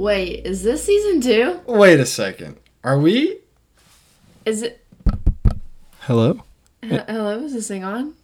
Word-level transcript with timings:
Wait, 0.00 0.46
is 0.46 0.62
this 0.62 0.82
season 0.84 1.20
two? 1.20 1.60
Wait 1.66 2.00
a 2.00 2.06
second. 2.06 2.56
Are 2.82 2.98
we? 2.98 3.36
Is 4.46 4.62
it? 4.62 4.82
Hello. 5.98 6.42
H- 6.82 7.02
Hello, 7.06 7.38
is 7.44 7.52
this 7.52 7.68
thing 7.68 7.84
on? 7.84 8.14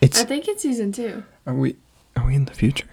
It's. 0.00 0.20
I 0.20 0.24
think 0.24 0.48
it's 0.48 0.62
season 0.62 0.90
two. 0.90 1.22
Are 1.46 1.54
we? 1.54 1.76
Are 2.16 2.26
we 2.26 2.34
in 2.34 2.46
the 2.46 2.54
future? 2.54 2.88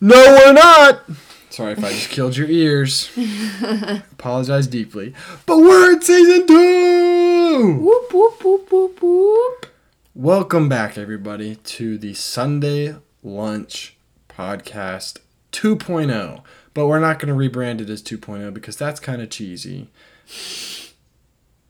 No, 0.00 0.16
we're 0.16 0.52
not. 0.52 1.04
Sorry 1.50 1.74
if 1.74 1.84
I 1.84 1.90
just 1.92 2.10
killed 2.10 2.36
your 2.36 2.48
ears. 2.48 3.16
Apologize 4.10 4.66
deeply. 4.66 5.14
But 5.46 5.58
we're 5.58 5.92
in 5.92 6.02
season 6.02 6.48
two. 6.48 7.76
Whoop 7.80 8.12
whoop 8.12 8.44
whoop 8.44 8.72
whoop 8.72 9.00
whoop. 9.00 9.66
Welcome 10.12 10.68
back, 10.68 10.98
everybody, 10.98 11.54
to 11.54 11.98
the 11.98 12.14
Sunday 12.14 12.96
Lunch 13.22 13.96
Podcast 14.28 15.18
2.0. 15.52 16.42
But 16.74 16.86
we're 16.86 17.00
not 17.00 17.18
going 17.18 17.28
to 17.28 17.58
rebrand 17.58 17.80
it 17.80 17.90
as 17.90 18.02
2.0 18.02 18.52
because 18.54 18.76
that's 18.76 18.98
kind 18.98 19.20
of 19.20 19.30
cheesy. 19.30 19.88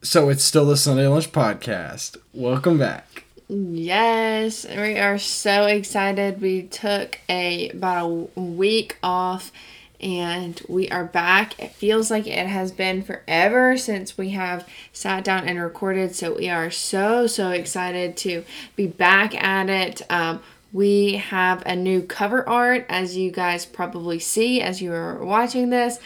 So 0.03 0.29
it's 0.29 0.45
still 0.45 0.67
the 0.67 0.77
Sunday 0.77 1.07
Lunch 1.07 1.33
Podcast. 1.33 2.17
Welcome 2.33 2.79
back. 2.79 3.25
Yes, 3.49 4.65
we 4.67 4.99
are 4.99 5.19
so 5.19 5.67
excited. 5.67 6.41
We 6.41 6.63
took 6.63 7.19
a 7.29 7.69
about 7.71 8.31
a 8.37 8.41
week 8.41 8.97
off 9.03 9.53
and 10.01 10.61
we 10.69 10.89
are 10.89 11.05
back. 11.05 11.59
It 11.61 11.73
feels 11.73 12.11
like 12.11 12.27
it 12.27 12.47
has 12.47 12.73
been 12.73 13.03
forever 13.03 13.77
since 13.77 14.19
we 14.19 14.31
have 14.31 14.67
sat 14.93 15.23
down 15.23 15.47
and 15.47 15.61
recorded. 15.61 16.17
So 16.17 16.37
we 16.37 16.49
are 16.49 16.71
so 16.71 17.27
so 17.27 17.51
excited 17.51 18.17
to 18.19 18.45
be 18.75 18.87
back 18.87 19.35
at 19.35 19.69
it. 19.71 20.03
Um, 20.11 20.41
we 20.73 21.15
have 21.17 21.63
a 21.67 21.77
new 21.77 22.03
cover 22.03 22.49
art, 22.49 22.87
as 22.89 23.17
you 23.17 23.31
guys 23.31 23.67
probably 23.67 24.19
see 24.19 24.61
as 24.61 24.81
you 24.81 24.93
are 24.93 25.23
watching 25.25 25.71
this, 25.71 25.99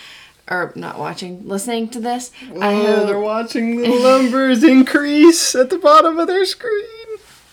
or 0.50 0.72
not 0.76 0.98
watching, 0.98 1.46
listening 1.48 1.88
to 1.90 2.00
this. 2.00 2.30
I 2.60 2.74
Oh, 2.74 2.86
hope 2.96 3.06
they're 3.06 3.18
watching 3.20 3.80
the 3.82 3.88
numbers 3.88 4.62
increase 4.64 5.54
at 5.54 5.70
the 5.70 5.78
bottom 5.78 6.18
of 6.18 6.26
their 6.26 6.44
screen. 6.44 6.84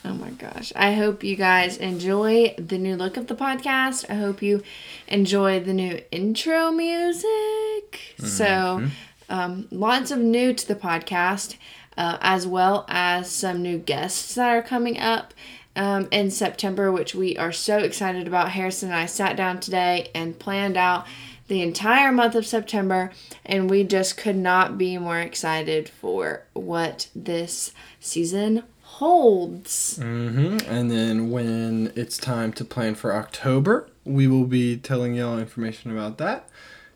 Oh 0.06 0.14
my 0.14 0.32
gosh. 0.32 0.74
I 0.76 0.94
hope 0.94 1.24
you 1.24 1.36
guys 1.38 1.78
enjoy 1.78 2.56
the 2.58 2.78
new 2.78 2.96
look 2.98 3.16
of 3.16 3.28
the 3.28 3.36
podcast. 3.36 4.10
I 4.10 4.16
hope 4.16 4.42
you 4.42 4.62
enjoy 5.08 5.62
the 5.62 5.74
new 5.74 6.02
intro 6.12 6.72
music. 6.72 8.16
So, 8.20 8.88
um, 9.30 9.68
lots 9.72 10.12
of 10.12 10.20
new 10.20 10.54
to 10.54 10.68
the 10.68 10.76
podcast, 10.76 11.56
uh, 11.98 12.18
as 12.22 12.46
well 12.46 12.86
as 12.90 13.32
some 13.32 13.62
new 13.62 13.78
guests 13.78 14.36
that 14.36 14.50
are 14.50 14.62
coming 14.62 15.00
up 15.00 15.34
um, 15.76 16.08
in 16.12 16.30
September, 16.32 16.92
which 16.92 17.16
we 17.16 17.36
are 17.38 17.52
so 17.52 17.78
excited 17.80 18.28
about. 18.28 18.50
Harrison 18.52 18.90
and 18.90 18.98
I 18.98 19.06
sat 19.06 19.36
down 19.36 19.60
today 19.60 20.10
and 20.14 20.38
planned 20.38 20.78
out 20.78 21.06
the 21.48 21.62
entire 21.62 22.12
month 22.12 22.36
of 22.36 22.46
September, 22.46 23.12
and 23.46 23.70
we 23.70 23.84
just 23.84 24.18
could 24.18 24.36
not 24.36 24.78
be 24.78 24.98
more 24.98 25.20
excited 25.20 25.90
for 25.90 26.44
what 26.54 27.08
this 27.16 27.72
season 28.00 28.64
holds. 28.82 29.98
hmm 29.98 30.58
And 30.68 30.90
then 30.90 31.30
when 31.32 31.92
it's 31.96 32.18
time 32.18 32.54
to 32.54 32.66
plan 32.66 32.96
for 32.96 33.14
October, 33.14 33.90
we 34.06 34.28
will 34.28 34.46
be 34.46 34.78
telling 34.78 35.16
y'all 35.16 35.38
information 35.40 35.92
about 35.92 36.18
that 36.20 36.48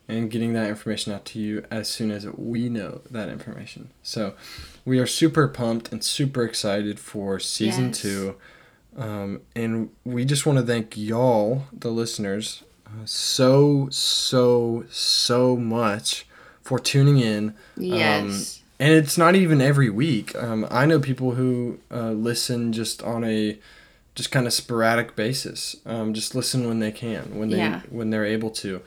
and 0.08 0.32
getting 0.32 0.54
that 0.54 0.70
information 0.70 1.12
out 1.12 1.26
to 1.26 1.40
you 1.40 1.66
as 1.70 1.90
soon 1.90 2.12
as 2.12 2.26
we 2.28 2.70
know 2.70 3.02
that 3.12 3.28
information. 3.30 3.90
So 4.04 4.36
we 4.86 5.00
are 5.00 5.08
super 5.08 5.48
pumped 5.50 5.92
and 5.92 6.02
super 6.04 6.44
excited 6.46 7.00
for 7.00 7.40
season 7.40 7.88
Yes. 7.88 8.02
two. 8.02 8.36
Um, 8.98 9.42
and 9.56 9.90
we 10.06 10.26
just 10.26 10.46
want 10.46 10.58
to 10.60 10.66
thank 10.66 10.98
y'all, 10.98 11.64
the 11.72 11.90
listeners, 11.90 12.64
uh, 12.88 13.06
so, 13.06 13.90
so, 13.92 14.86
so 14.90 15.56
much 15.56 16.26
for 16.62 16.80
tuning 16.80 17.20
in. 17.20 17.54
Yes. 17.78 18.62
and 18.80 18.94
it's 18.94 19.18
not 19.18 19.36
even 19.36 19.62
every 19.62 19.90
week. 19.90 20.36
Um, 20.36 20.68
I 20.72 20.86
know 20.86 21.00
people 21.00 21.32
who 21.36 21.80
uh, 21.92 22.12
listen 22.12 22.74
just 22.74 23.04
on 23.04 23.24
a 23.24 23.58
just 24.16 24.32
kind 24.32 24.48
of 24.48 24.54
sporadic 24.54 25.16
basis. 25.16 25.76
Um, 25.86 26.14
just 26.14 26.34
listen 26.34 26.68
when 26.68 26.80
they 26.80 26.92
can, 26.92 27.38
when 27.38 27.50
they 27.50 27.58
Yeah. 27.58 27.82
when 27.90 28.10
they're 28.10 28.26
able 28.26 28.50
to, 28.52 28.82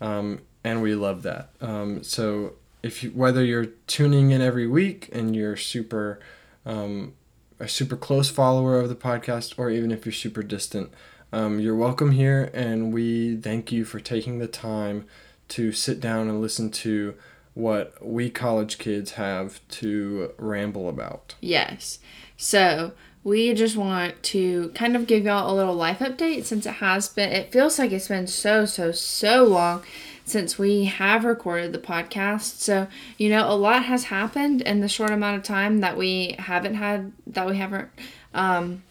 um, 0.00 0.40
and 0.62 0.80
we 0.80 0.94
love 0.94 1.22
that. 1.24 1.50
Um, 1.60 2.04
so 2.04 2.52
if 2.84 3.02
you 3.02 3.10
whether 3.10 3.44
you're 3.44 3.66
tuning 3.88 4.30
in 4.30 4.40
every 4.40 4.66
week 4.68 5.08
and 5.12 5.34
you're 5.34 5.56
super 5.56 6.20
um, 6.64 7.14
a 7.58 7.68
super 7.68 7.96
close 7.96 8.30
follower 8.30 8.78
of 8.78 8.88
the 8.88 8.94
podcast, 8.94 9.54
or 9.58 9.70
even 9.70 9.90
if 9.90 10.04
you're 10.04 10.12
super 10.12 10.42
distant, 10.42 10.90
um, 11.32 11.58
you're 11.58 11.76
welcome 11.76 12.12
here, 12.12 12.50
and 12.54 12.92
we 12.92 13.36
thank 13.36 13.72
you 13.72 13.84
for 13.84 14.00
taking 14.00 14.38
the 14.38 14.46
time 14.46 15.06
to 15.48 15.72
sit 15.72 16.00
down 16.00 16.28
and 16.28 16.40
listen 16.40 16.70
to 16.70 17.14
what 17.54 17.94
we 18.04 18.28
college 18.28 18.78
kids 18.78 19.12
have 19.12 19.66
to 19.68 20.32
ramble 20.36 20.88
about. 20.88 21.34
Yes. 21.40 21.98
So 22.36 22.92
we 23.24 23.54
just 23.54 23.76
want 23.76 24.22
to 24.24 24.68
kind 24.74 24.94
of 24.94 25.06
give 25.06 25.24
y'all 25.24 25.52
a 25.52 25.56
little 25.56 25.74
life 25.74 26.00
update 26.00 26.44
since 26.44 26.66
it 26.66 26.74
has 26.74 27.08
been, 27.08 27.32
it 27.32 27.50
feels 27.50 27.78
like 27.78 27.92
it's 27.92 28.08
been 28.08 28.26
so, 28.26 28.66
so, 28.66 28.92
so 28.92 29.44
long 29.44 29.82
since 30.26 30.58
we 30.58 30.84
have 30.84 31.24
recorded 31.24 31.72
the 31.72 31.78
podcast. 31.78 32.58
So, 32.58 32.88
you 33.16 33.30
know, 33.30 33.48
a 33.48 33.54
lot 33.54 33.84
has 33.84 34.04
happened 34.04 34.60
in 34.60 34.80
the 34.80 34.88
short 34.88 35.10
amount 35.10 35.36
of 35.36 35.44
time 35.44 35.78
that 35.78 35.96
we 35.96 36.34
haven't 36.38 36.74
had, 36.74 37.12
that 37.28 37.46
we 37.46 37.56
haven't, 37.56 37.88
um, 38.34 38.82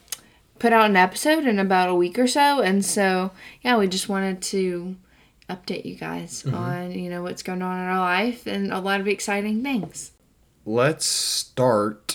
put 0.57 0.71
out 0.71 0.89
an 0.89 0.95
episode 0.95 1.45
in 1.45 1.59
about 1.59 1.89
a 1.89 1.95
week 1.95 2.17
or 2.17 2.27
so. 2.27 2.61
And 2.61 2.83
so, 2.83 3.31
yeah, 3.61 3.77
we 3.77 3.87
just 3.87 4.07
wanted 4.07 4.41
to 4.43 4.95
update 5.49 5.85
you 5.85 5.95
guys 5.95 6.45
on, 6.45 6.91
you 6.93 7.09
know, 7.09 7.21
what's 7.21 7.43
going 7.43 7.61
on 7.61 7.79
in 7.79 7.85
our 7.85 7.99
life 7.99 8.47
and 8.47 8.71
a 8.71 8.79
lot 8.79 9.01
of 9.01 9.07
exciting 9.07 9.61
things. 9.61 10.11
Let's 10.65 11.05
start 11.05 12.14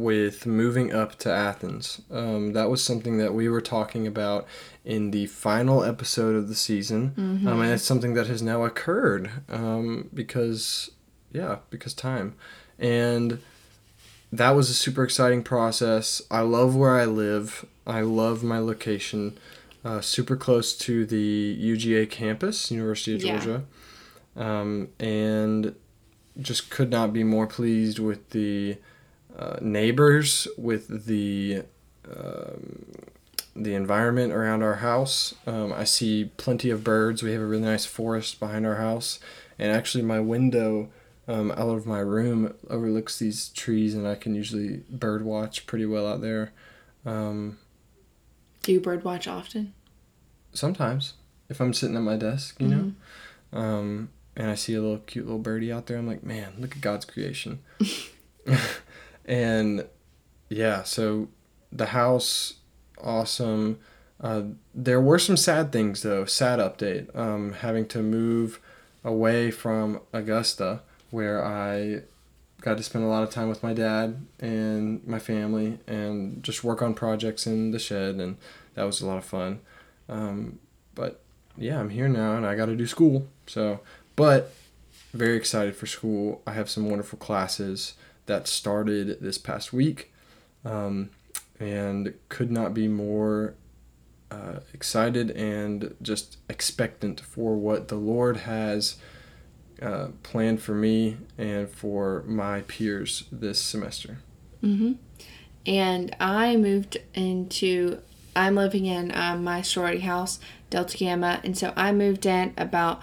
with 0.00 0.46
moving 0.46 0.92
up 0.92 1.16
to 1.20 1.32
Athens. 1.32 2.00
Um, 2.10 2.52
that 2.52 2.70
was 2.70 2.82
something 2.82 3.18
that 3.18 3.34
we 3.34 3.48
were 3.48 3.60
talking 3.60 4.06
about 4.06 4.46
in 4.84 5.10
the 5.10 5.26
final 5.26 5.84
episode 5.84 6.34
of 6.34 6.48
the 6.48 6.54
season, 6.54 7.12
um, 7.46 7.60
and 7.60 7.72
it's 7.72 7.84
something 7.84 8.14
that 8.14 8.26
has 8.26 8.40
now 8.42 8.64
occurred 8.64 9.30
um, 9.48 10.08
because, 10.14 10.90
yeah, 11.32 11.58
because 11.70 11.92
time, 11.94 12.34
and 12.78 13.40
that 14.32 14.50
was 14.50 14.70
a 14.70 14.74
super 14.74 15.04
exciting 15.04 15.42
process. 15.42 16.22
I 16.30 16.40
love 16.40 16.74
where 16.76 16.96
I 16.96 17.04
live. 17.04 17.64
I 17.86 18.00
love 18.02 18.42
my 18.42 18.58
location. 18.58 19.38
Uh, 19.84 20.00
super 20.00 20.36
close 20.36 20.76
to 20.76 21.06
the 21.06 21.56
UGA 21.60 22.10
campus, 22.10 22.70
University 22.70 23.14
of 23.14 23.22
Yeah. 23.22 23.38
Georgia, 23.38 23.64
um, 24.36 24.88
and 24.98 25.74
just 26.40 26.70
could 26.70 26.90
not 26.90 27.12
be 27.12 27.24
more 27.24 27.46
pleased 27.46 27.98
with 27.98 28.30
the 28.30 28.76
uh, 29.36 29.56
neighbors, 29.60 30.46
with 30.56 31.06
the 31.06 31.62
um, 32.08 32.86
the 33.56 33.74
environment 33.74 34.32
around 34.32 34.62
our 34.62 34.76
house. 34.76 35.34
Um, 35.46 35.72
I 35.72 35.84
see 35.84 36.30
plenty 36.36 36.70
of 36.70 36.84
birds. 36.84 37.22
We 37.22 37.32
have 37.32 37.42
a 37.42 37.46
really 37.46 37.64
nice 37.64 37.84
forest 37.84 38.38
behind 38.38 38.66
our 38.66 38.76
house, 38.76 39.18
and 39.58 39.72
actually, 39.72 40.04
my 40.04 40.20
window 40.20 40.90
um, 41.26 41.50
out 41.52 41.68
of 41.68 41.86
my 41.86 41.98
room 42.00 42.54
overlooks 42.70 43.18
these 43.18 43.48
trees, 43.50 43.94
and 43.94 44.06
I 44.06 44.14
can 44.14 44.34
usually 44.34 44.78
bird 44.90 45.24
watch 45.24 45.66
pretty 45.66 45.86
well 45.86 46.06
out 46.06 46.20
there. 46.20 46.52
Um, 47.04 47.58
Do 48.62 48.72
you 48.72 48.80
bird 48.80 49.04
watch 49.04 49.26
often? 49.28 49.74
sometimes, 50.54 51.12
if 51.48 51.60
I'm 51.60 51.72
sitting 51.74 51.94
at 51.96 52.02
my 52.02 52.16
desk, 52.16 52.60
you 52.60 52.68
know, 52.68 52.92
um, 53.52 54.08
and 54.34 54.50
I 54.50 54.54
see 54.54 54.74
a 54.74 54.80
little 54.80 54.98
cute 54.98 55.26
little 55.26 55.38
birdie 55.40 55.70
out 55.70 55.86
there, 55.86 55.98
I'm 55.98 56.06
like, 56.06 56.22
man, 56.24 56.54
look 56.58 56.74
at 56.74 56.80
God's 56.80 57.04
creation. 57.04 57.60
and 59.28 59.86
yeah, 60.48 60.82
so 60.82 61.28
the 61.70 61.86
house, 61.86 62.54
awesome. 63.00 63.78
Uh, 64.20 64.42
there 64.74 65.00
were 65.00 65.18
some 65.18 65.36
sad 65.36 65.70
things 65.70 66.02
though. 66.02 66.24
Sad 66.24 66.58
update. 66.58 67.14
Um, 67.16 67.52
having 67.52 67.86
to 67.88 68.02
move 68.02 68.58
away 69.04 69.50
from 69.50 70.00
Augusta, 70.12 70.80
where 71.10 71.44
I 71.44 72.02
got 72.62 72.78
to 72.78 72.82
spend 72.82 73.04
a 73.04 73.08
lot 73.08 73.22
of 73.22 73.30
time 73.30 73.48
with 73.48 73.62
my 73.62 73.72
dad 73.72 74.26
and 74.40 75.06
my 75.06 75.18
family, 75.18 75.78
and 75.86 76.42
just 76.42 76.64
work 76.64 76.80
on 76.80 76.94
projects 76.94 77.46
in 77.46 77.70
the 77.70 77.78
shed, 77.78 78.16
and 78.16 78.38
that 78.74 78.84
was 78.84 79.00
a 79.02 79.06
lot 79.06 79.18
of 79.18 79.24
fun. 79.24 79.60
Um, 80.08 80.58
but 80.94 81.20
yeah, 81.56 81.78
I'm 81.78 81.90
here 81.90 82.08
now, 82.08 82.34
and 82.34 82.46
I 82.46 82.56
got 82.56 82.66
to 82.66 82.76
do 82.76 82.86
school. 82.86 83.28
So, 83.46 83.80
but 84.16 84.54
very 85.12 85.36
excited 85.36 85.76
for 85.76 85.86
school. 85.86 86.40
I 86.46 86.52
have 86.52 86.70
some 86.70 86.88
wonderful 86.88 87.18
classes 87.18 87.94
that 88.28 88.48
started 88.48 89.20
this 89.20 89.36
past 89.36 89.72
week, 89.72 90.12
um, 90.64 91.10
and 91.58 92.14
could 92.28 92.50
not 92.50 92.72
be 92.72 92.88
more 92.88 93.54
uh, 94.30 94.60
excited 94.72 95.30
and 95.32 95.94
just 96.00 96.38
expectant 96.48 97.20
for 97.20 97.56
what 97.56 97.88
the 97.88 97.96
Lord 97.96 98.38
has 98.38 98.96
uh, 99.82 100.08
planned 100.22 100.62
for 100.62 100.74
me 100.74 101.16
and 101.36 101.68
for 101.68 102.22
my 102.26 102.62
peers 102.62 103.24
this 103.32 103.60
semester. 103.60 104.18
Mm-hmm. 104.62 104.92
And 105.66 106.16
I 106.20 106.56
moved 106.56 106.98
into 107.14 108.00
I'm 108.36 108.54
living 108.54 108.86
in 108.86 109.10
um, 109.16 109.42
my 109.42 109.62
sorority 109.62 110.00
house, 110.00 110.38
Delta 110.70 110.96
Gamma, 110.96 111.40
and 111.42 111.58
so 111.58 111.72
I 111.76 111.90
moved 111.90 112.24
in 112.24 112.54
about 112.56 113.00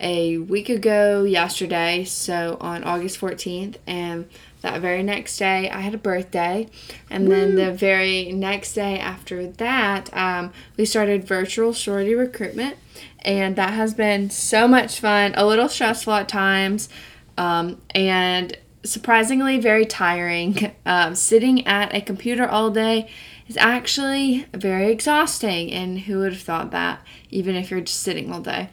a 0.00 0.38
week 0.38 0.70
ago 0.70 1.24
yesterday, 1.24 2.04
so 2.04 2.56
on 2.60 2.84
August 2.84 3.20
14th, 3.20 3.76
and 3.86 4.28
that 4.60 4.80
very 4.80 5.02
next 5.02 5.38
day 5.38 5.70
I 5.70 5.80
had 5.80 5.94
a 5.94 5.98
birthday, 5.98 6.68
and 7.10 7.28
Woo. 7.28 7.34
then 7.34 7.54
the 7.54 7.72
very 7.72 8.32
next 8.32 8.74
day 8.74 8.98
after 8.98 9.46
that, 9.46 10.14
um, 10.16 10.52
we 10.76 10.84
started 10.84 11.24
virtual 11.24 11.72
sorority 11.72 12.14
recruitment, 12.14 12.76
and 13.20 13.56
that 13.56 13.74
has 13.74 13.94
been 13.94 14.30
so 14.30 14.66
much 14.66 15.00
fun, 15.00 15.34
a 15.36 15.46
little 15.46 15.68
stressful 15.68 16.12
at 16.12 16.28
times, 16.28 16.88
um, 17.36 17.80
and 17.94 18.56
surprisingly 18.84 19.58
very 19.58 19.86
tiring. 19.86 20.74
Um, 20.86 21.14
sitting 21.14 21.66
at 21.66 21.94
a 21.94 22.00
computer 22.00 22.48
all 22.48 22.70
day 22.70 23.10
is 23.46 23.58
actually 23.58 24.46
very 24.54 24.90
exhausting, 24.90 25.70
and 25.70 26.00
who 26.00 26.20
would 26.20 26.32
have 26.32 26.40
thought 26.40 26.70
that, 26.70 27.04
even 27.28 27.56
if 27.56 27.70
you're 27.70 27.82
just 27.82 28.00
sitting 28.00 28.32
all 28.32 28.40
day. 28.40 28.70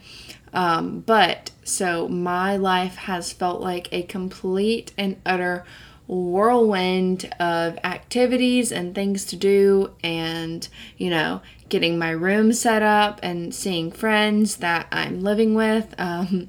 Um, 0.54 1.00
but 1.00 1.50
so 1.66 2.06
my 2.06 2.56
life 2.56 2.94
has 2.94 3.32
felt 3.32 3.60
like 3.60 3.88
a 3.92 4.04
complete 4.04 4.92
and 4.96 5.16
utter 5.26 5.64
whirlwind 6.06 7.28
of 7.40 7.76
activities 7.82 8.70
and 8.70 8.94
things 8.94 9.24
to 9.24 9.36
do, 9.36 9.92
and 10.02 10.68
you 10.96 11.10
know, 11.10 11.42
getting 11.68 11.98
my 11.98 12.10
room 12.10 12.52
set 12.52 12.82
up 12.82 13.18
and 13.22 13.52
seeing 13.52 13.90
friends 13.90 14.56
that 14.58 14.86
I'm 14.92 15.20
living 15.22 15.54
with. 15.54 15.92
Um, 15.98 16.48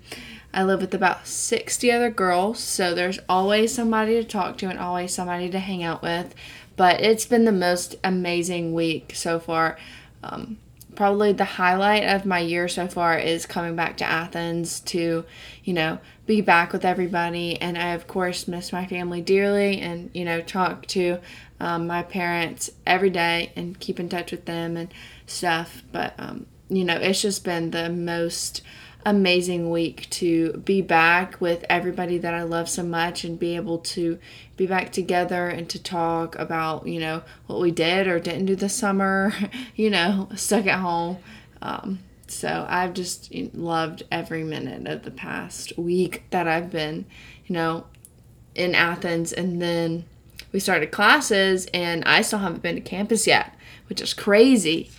I 0.54 0.64
live 0.64 0.81
with 0.81 0.94
about 0.94 1.28
60 1.28 1.92
other 1.92 2.10
girls, 2.10 2.60
so 2.60 2.94
there's 2.94 3.19
always 3.28 3.74
somebody 3.74 4.14
to 4.14 4.24
talk 4.24 4.58
to 4.60 4.69
and 4.69 4.80
always 4.80 5.14
somebody 5.14 5.50
to 5.50 5.60
hang 5.60 5.84
out 5.84 6.02
with. 6.02 6.36
But 6.75 7.02
it's 7.02 7.25
been 7.25 7.46
the 7.46 7.52
most 7.52 7.96
amazing 8.04 8.74
week 8.74 9.14
so 9.16 9.40
far. 9.40 9.78
Um, 10.24 10.58
probably 10.97 11.31
the 11.31 11.45
highlight 11.45 12.03
of 12.03 12.25
my 12.25 12.39
year 12.39 12.67
so 12.67 12.88
far 12.88 13.17
is 13.17 13.45
coming 13.45 13.75
back 13.75 13.95
to 13.97 14.03
Athens 14.03 14.79
to, 14.79 15.23
you 15.63 15.73
know, 15.73 15.99
be 16.25 16.41
back 16.41 16.73
with 16.73 16.83
everybody. 16.83 17.61
And 17.61 17.77
I, 17.77 17.89
of 17.89 18.07
course, 18.07 18.47
miss 18.47 18.73
my 18.73 18.88
family 18.88 19.21
dearly 19.21 19.79
and, 19.79 20.09
you 20.13 20.25
know, 20.25 20.41
talk 20.41 20.88
to 20.88 21.19
um, 21.59 21.85
my 21.85 22.01
parents 22.01 22.71
every 22.85 23.11
day 23.11 23.53
and 23.55 23.79
keep 23.79 23.99
in 23.99 24.09
touch 24.09 24.31
with 24.31 24.45
them 24.45 24.75
and 24.75 24.91
stuff. 25.27 25.83
But, 25.91 26.15
um, 26.17 26.47
you 26.67 26.83
know, 26.83 26.97
it's 26.97 27.21
just 27.21 27.45
been 27.45 27.69
the 27.69 27.89
most 27.89 28.63
amazing 29.07 29.69
week 29.69 30.09
to 30.09 30.51
be 30.65 30.81
back 30.81 31.39
with 31.39 31.63
everybody 31.69 32.18
that 32.18 32.33
I 32.33 32.44
love 32.44 32.68
so 32.68 32.83
much 32.83 33.24
and 33.24 33.39
be 33.39 33.56
able 33.56 33.77
to 33.80 34.19
be 34.57 34.68
back 34.68 34.92
together 34.92 35.48
and 35.48 35.69
to 35.69 35.81
talk 35.81 36.36
about, 36.38 36.86
you 36.86 37.00
know, 37.00 37.24
what 37.45 37.62
we 37.62 37.71
did 37.71 38.07
or 38.07 38.19
didn't 38.19 38.48
do 38.48 38.56
this 38.57 38.75
summer, 38.75 39.33
you 39.77 39.89
know, 39.89 40.27
stuck 40.36 40.68
at 40.68 40.81
home. 40.81 41.19
Um, 41.62 42.00
so 42.27 42.65
I've 42.68 42.94
just 42.94 43.33
loved 43.56 44.04
every 44.12 44.44
minute 44.44 44.86
of 44.88 45.04
the 45.04 45.12
past 45.12 45.77
week 45.77 46.25
that 46.31 46.45
I've 46.45 46.69
been, 46.69 47.06
you 47.45 47.54
know, 47.54 47.86
in 48.56 48.75
Athens. 48.75 49.31
And 49.31 49.62
then 49.62 50.04
we 50.51 50.59
started 50.59 50.92
classes, 50.92 51.68
and 51.74 52.04
I 52.04 52.24
still 52.24 52.39
haven't 52.39 52.62
been 52.62 52.75
to 52.75 52.81
campus 52.81 53.25
yet, 53.25 53.56
which 53.88 54.01
is 54.01 54.13
crazy. 54.13 54.92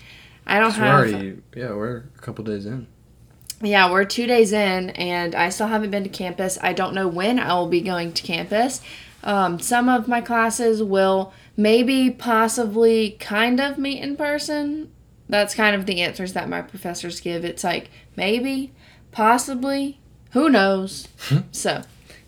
I 0.46 0.60
don't 0.60 0.72
have. 0.72 1.10
We're 1.10 1.10
already, 1.12 1.42
yeah, 1.54 1.74
we're 1.74 2.04
a 2.16 2.20
couple 2.20 2.42
days 2.42 2.64
in 2.64 2.86
yeah, 3.60 3.90
we're 3.90 4.04
two 4.04 4.26
days 4.26 4.52
in, 4.52 4.90
and 4.90 5.34
I 5.34 5.48
still 5.48 5.66
haven't 5.66 5.90
been 5.90 6.04
to 6.04 6.08
campus. 6.08 6.58
I 6.62 6.72
don't 6.72 6.94
know 6.94 7.08
when 7.08 7.38
I 7.38 7.54
will 7.54 7.68
be 7.68 7.80
going 7.80 8.12
to 8.12 8.22
campus. 8.22 8.80
Um, 9.24 9.58
some 9.58 9.88
of 9.88 10.06
my 10.06 10.20
classes 10.20 10.82
will 10.82 11.32
maybe, 11.56 12.10
possibly, 12.10 13.12
kind 13.18 13.60
of 13.60 13.78
meet 13.78 14.00
in 14.00 14.16
person. 14.16 14.92
That's 15.28 15.54
kind 15.54 15.74
of 15.74 15.86
the 15.86 16.00
answers 16.00 16.32
that 16.34 16.48
my 16.48 16.62
professors 16.62 17.20
give. 17.20 17.44
It's 17.44 17.64
like 17.64 17.90
maybe, 18.16 18.72
possibly, 19.10 19.98
who 20.32 20.48
knows. 20.48 21.08
Hmm. 21.22 21.38
so, 21.50 21.82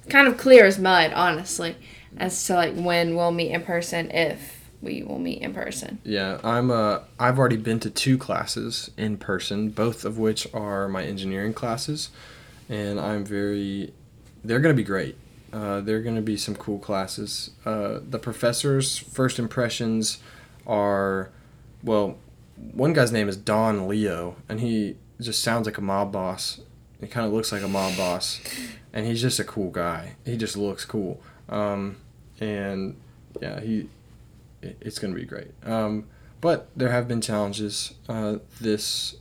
kind 0.08 0.26
of 0.26 0.36
clear 0.36 0.64
as 0.64 0.78
mud, 0.78 1.12
honestly, 1.12 1.76
as 2.16 2.44
to 2.46 2.54
like 2.54 2.74
when 2.74 3.14
we'll 3.14 3.30
meet 3.30 3.52
in 3.52 3.62
person 3.62 4.10
if 4.10 4.59
we 4.82 5.02
will 5.02 5.18
meet 5.18 5.42
in 5.42 5.52
person. 5.52 5.98
Yeah, 6.04 6.38
I'm 6.42 6.70
uh 6.70 7.00
I've 7.18 7.38
already 7.38 7.56
been 7.56 7.80
to 7.80 7.90
two 7.90 8.18
classes 8.18 8.90
in 8.96 9.16
person, 9.16 9.70
both 9.70 10.04
of 10.04 10.18
which 10.18 10.46
are 10.54 10.88
my 10.88 11.04
engineering 11.04 11.54
classes, 11.54 12.10
and 12.68 13.00
I'm 13.00 13.24
very 13.24 13.92
they're 14.44 14.60
going 14.60 14.74
to 14.74 14.80
be 14.80 14.86
great. 14.86 15.16
Uh, 15.52 15.80
they're 15.80 16.02
going 16.02 16.16
to 16.16 16.22
be 16.22 16.36
some 16.36 16.54
cool 16.54 16.78
classes. 16.78 17.50
Uh, 17.64 17.98
the 18.08 18.18
professors' 18.18 18.96
first 18.96 19.38
impressions 19.38 20.18
are, 20.66 21.30
well, 21.82 22.18
one 22.56 22.92
guy's 22.92 23.10
name 23.10 23.28
is 23.28 23.36
Don 23.36 23.88
Leo, 23.88 24.36
and 24.48 24.60
he 24.60 24.96
just 25.20 25.42
sounds 25.42 25.66
like 25.66 25.78
a 25.78 25.82
mob 25.82 26.12
boss. 26.12 26.60
He 27.00 27.06
kind 27.06 27.26
of 27.26 27.32
looks 27.32 27.50
like 27.50 27.62
a 27.62 27.68
mob 27.68 27.96
boss, 27.96 28.40
and 28.92 29.06
he's 29.06 29.20
just 29.20 29.40
a 29.40 29.44
cool 29.44 29.70
guy. 29.70 30.16
He 30.24 30.36
just 30.36 30.56
looks 30.56 30.84
cool. 30.84 31.20
Um, 31.48 31.96
and 32.38 32.96
yeah, 33.40 33.60
he 33.60 33.88
it's 34.62 34.98
going 34.98 35.12
to 35.12 35.20
be 35.20 35.26
great. 35.26 35.52
Um, 35.64 36.06
but 36.40 36.68
there 36.74 36.90
have 36.90 37.06
been 37.06 37.20
challenges 37.20 37.94
uh, 38.08 38.36
this 38.60 39.16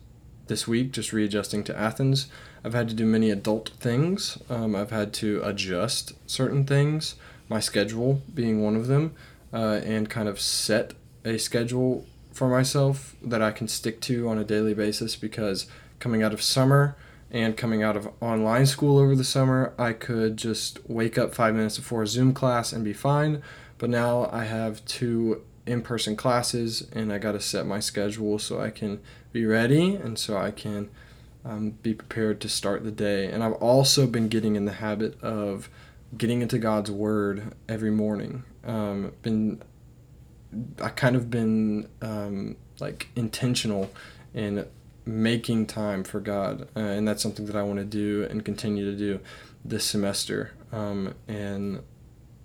this 0.48 0.68
week, 0.68 0.92
just 0.92 1.14
readjusting 1.14 1.64
to 1.66 1.78
Athens. 1.78 2.28
I've 2.64 2.74
had 2.74 2.90
to 2.90 2.96
do 2.96 3.06
many 3.06 3.30
adult 3.30 3.70
things. 3.80 4.38
Um, 4.50 4.76
I've 4.76 4.90
had 4.90 5.14
to 5.16 5.42
adjust 5.44 6.14
certain 6.28 6.66
things, 6.66 7.16
my 7.48 7.60
schedule 7.60 8.22
being 8.34 8.64
one 8.64 8.76
of 8.76 8.88
them, 8.88 9.14
uh, 9.54 9.80
and 9.84 10.10
kind 10.10 10.28
of 10.28 10.40
set 10.40 10.94
a 11.24 11.38
schedule 11.38 12.06
for 12.32 12.48
myself 12.50 13.16
that 13.22 13.42
I 13.42 13.52
can 13.52 13.68
stick 13.68 14.02
to 14.02 14.28
on 14.28 14.38
a 14.38 14.44
daily 14.44 14.74
basis 14.74 15.16
because 15.16 15.68
coming 16.00 16.24
out 16.24 16.34
of 16.34 16.42
summer 16.42 16.96
and 17.32 17.56
coming 17.56 17.84
out 17.84 17.96
of 17.96 18.10
online 18.22 18.66
school 18.66 18.98
over 18.98 19.16
the 19.16 19.24
summer, 19.24 19.74
I 19.78 19.94
could 19.94 20.38
just 20.38 20.80
wake 20.90 21.18
up 21.18 21.36
five 21.36 21.54
minutes 21.54 21.78
before 21.78 22.02
a 22.02 22.08
Zoom 22.08 22.34
class 22.34 22.74
and 22.74 22.84
be 22.84 22.94
fine. 22.94 23.44
But 23.80 23.90
now 23.90 24.30
I 24.32 24.44
have 24.44 24.86
two 24.86 25.42
in 25.66 25.82
person 25.82 26.16
classes 26.16 26.88
and 26.94 27.12
I 27.12 27.18
got 27.18 27.32
to 27.32 27.40
set 27.40 27.66
my 27.66 27.80
schedule 27.80 28.38
so 28.38 28.62
I 28.62 28.70
can 28.70 29.00
be 29.32 29.46
ready 29.46 29.96
and 29.96 30.18
so 30.20 30.38
I 30.38 30.52
can 30.52 30.90
um, 31.46 31.72
be 31.82 31.94
prepared 31.94 32.42
to 32.42 32.50
start 32.50 32.84
the 32.84 32.92
day. 32.92 33.28
And 33.28 33.44
I've 33.44 33.54
also 33.54 34.06
been 34.06 34.28
getting 34.28 34.56
in 34.56 34.66
the 34.66 34.74
habit 34.74 35.20
of 35.24 35.70
getting 36.18 36.42
into 36.42 36.60
God's 36.60 36.92
Word 36.92 37.56
every 37.68 37.92
morning. 37.92 38.44
Um, 38.66 39.14
been 39.22 39.64
I 40.82 40.90
kind 40.90 41.16
of 41.16 41.30
been 41.30 41.88
um, 42.02 42.58
like 42.80 43.08
intentional 43.16 43.92
in 44.34 44.66
making 45.06 45.68
time 45.68 46.04
for 46.04 46.20
God, 46.20 46.68
uh, 46.76 46.80
and 46.80 47.08
that's 47.08 47.22
something 47.22 47.46
that 47.46 47.56
I 47.56 47.64
want 47.64 47.80
to 47.80 47.86
do 47.86 48.28
and 48.30 48.44
continue 48.44 48.90
to 48.90 48.98
do 48.98 49.20
this 49.64 49.86
semester. 49.86 50.52
Um, 50.72 51.14
and 51.28 51.82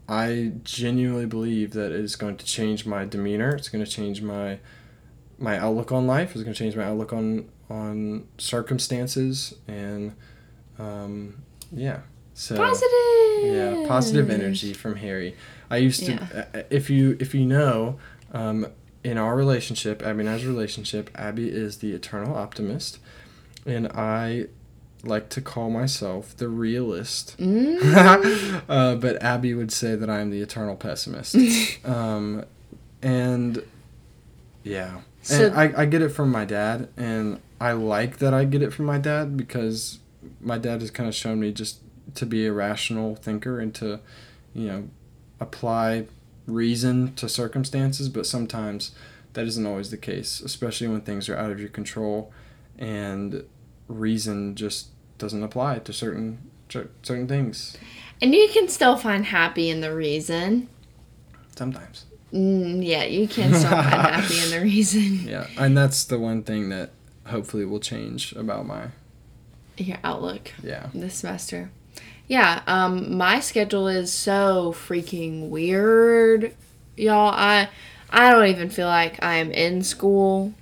I 0.08 0.52
genuinely 0.62 1.26
believe 1.26 1.73
that 1.73 1.92
it 1.92 2.00
is 2.00 2.16
going 2.16 2.37
to 2.37 2.44
change 2.44 2.84
my 2.84 3.04
demeanor. 3.04 3.54
It's 3.54 3.68
going 3.68 3.84
to 3.84 3.90
change 3.90 4.23
my 4.23 4.58
my 5.38 5.58
outlook 5.58 5.92
on 5.92 6.06
life. 6.06 6.34
It's 6.34 6.42
going 6.42 6.54
to 6.54 6.58
change 6.58 6.76
my 6.76 6.84
outlook 6.84 7.12
on 7.12 7.49
on 7.70 8.26
circumstances 8.38 9.54
and 9.66 10.14
um, 10.78 11.42
yeah. 11.73 12.00
So 12.34 12.56
positive. 12.56 12.90
Yeah, 13.42 13.84
positive 13.87 14.30
energy 14.30 14.73
from 14.73 14.96
Harry. 14.96 15.37
I 15.70 15.78
used 15.78 16.04
to 16.06 16.12
yeah. 16.12 16.44
Uh, 16.54 16.62
if 16.70 16.90
you 16.90 17.16
if 17.20 17.34
you 17.34 17.46
know 17.46 17.99
um, 18.32 18.66
in 19.02 19.18
our 19.18 19.37
relationship, 19.37 20.02
Abby 20.02 20.20
and 20.20 20.28
I's 20.28 20.44
relationship, 20.44 21.11
Abby 21.14 21.49
is 21.49 21.78
the 21.78 21.92
eternal 21.92 22.37
optimist 22.37 22.99
and 23.66 23.88
I 23.88 24.46
like 25.06 25.28
to 25.30 25.40
call 25.40 25.70
myself 25.70 26.37
the 26.37 26.49
realist. 26.49 27.37
Mm. 27.38 28.62
uh, 28.68 28.94
but 28.96 29.23
Abby 29.23 29.54
would 29.54 29.73
say 29.73 29.94
that 29.94 30.11
I'm 30.11 30.30
the 30.30 30.40
eternal 30.40 30.76
pessimist. 30.76 31.37
um, 31.84 32.44
and 33.02 33.62
yeah. 34.62 35.00
So, 35.23 35.46
and 35.46 35.54
I, 35.56 35.82
I 35.82 35.87
get 35.87 36.02
it 36.02 36.11
from 36.11 36.30
my 36.30 36.44
dad, 36.44 36.88
and 36.96 37.40
I 37.61 37.73
like 37.73 38.18
that 38.18 38.34
I 38.34 38.44
get 38.44 38.62
it 38.62 38.73
from 38.73 38.84
my 38.84 38.99
dad 38.99 39.37
because 39.37 39.99
my 40.40 40.58
dad 40.58 40.80
has 40.80 40.90
kind 40.90 41.08
of 41.08 41.14
shown 41.14 41.40
me 41.40 41.52
just 41.52 41.78
to 42.14 42.26
be 42.26 42.46
a 42.46 42.52
rational 42.52 43.16
thinker 43.16 43.58
and 43.58 43.75
to, 43.76 44.00
you 44.54 44.66
know, 44.66 44.88
apply 45.40 46.06
reason 46.46 47.14
to 47.14 47.28
circumstances, 47.28 48.08
but 48.08 48.26
sometimes 48.26 48.92
that 49.32 49.46
isn't 49.46 49.66
always 49.66 49.90
the 49.90 49.96
case, 49.96 50.40
especially 50.40 50.88
when 50.88 51.00
things 51.00 51.28
are 51.28 51.37
out 51.37 51.50
of 51.50 51.58
your 51.58 51.68
control 51.68 52.32
and 52.78 53.44
reason 53.88 54.54
just 54.54 54.88
doesn't 55.18 55.42
apply 55.42 55.78
to 55.80 55.92
certain 55.92 56.50
certain 56.68 57.28
things. 57.28 57.76
And 58.21 58.35
you 58.35 58.49
can 58.52 58.68
still 58.68 58.97
find 58.97 59.26
happy 59.26 59.71
in 59.71 59.80
the 59.80 59.94
reason. 59.94 60.68
Sometimes. 61.56 62.06
Mm, 62.33 62.85
yeah, 62.85 63.04
you 63.04 63.28
can 63.28 63.54
still 63.54 63.71
find 63.71 63.87
happy 63.87 64.38
in 64.42 64.50
the 64.50 64.61
reason. 64.61 65.21
Yeah, 65.28 65.47
and 65.56 65.76
that's 65.76 66.04
the 66.04 66.18
one 66.18 66.42
thing 66.42 66.68
that 66.71 66.90
hopefully 67.26 67.64
will 67.64 67.80
change 67.80 68.33
about 68.33 68.66
my 68.66 68.88
your 69.76 69.99
outlook. 70.04 70.52
Yeah. 70.62 70.88
This 70.94 71.16
semester. 71.16 71.71
Yeah, 72.26 72.62
um 72.66 73.16
my 73.16 73.40
schedule 73.40 73.88
is 73.88 74.12
so 74.12 74.75
freaking 74.76 75.49
weird. 75.49 76.54
Y'all, 76.97 77.30
I 77.35 77.68
I 78.11 78.30
don't 78.30 78.47
even 78.47 78.71
feel 78.71 78.87
like 78.87 79.23
I 79.23 79.37
am 79.37 79.50
in 79.52 79.83
school. 79.83 80.54